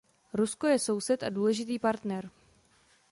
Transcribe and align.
Rusko 0.33 0.67
je 0.67 0.79
soused 0.79 1.23
a 1.23 1.29
důležitý 1.29 1.79
partner. 1.79 2.29